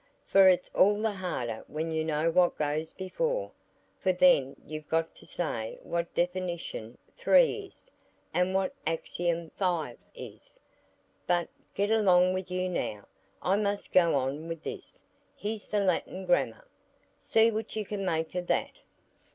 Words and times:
"For 0.25 0.47
it's 0.47 0.71
all 0.73 0.99
the 0.99 1.11
harder 1.11 1.63
when 1.67 1.91
you 1.91 2.03
know 2.03 2.31
what 2.31 2.57
goes 2.57 2.91
before; 2.91 3.51
for 3.99 4.11
then 4.11 4.55
you've 4.65 4.87
got 4.87 5.13
to 5.13 5.27
say 5.27 5.77
what 5.83 6.11
definition 6.15 6.97
3 7.19 7.65
is, 7.67 7.91
and 8.33 8.55
what 8.55 8.73
axiom 8.87 9.51
V. 9.59 9.93
is. 10.15 10.59
But 11.27 11.49
get 11.75 11.91
along 11.91 12.33
with 12.33 12.49
you 12.49 12.67
now; 12.67 13.05
I 13.43 13.57
must 13.57 13.91
go 13.93 14.15
on 14.15 14.47
with 14.47 14.63
this. 14.63 14.99
Here's 15.35 15.67
the 15.67 15.81
Latin 15.81 16.25
Grammar. 16.25 16.65
See 17.19 17.51
what 17.51 17.75
you 17.75 17.85
can 17.85 18.03
make 18.03 18.33
of 18.33 18.47
that." 18.47 18.81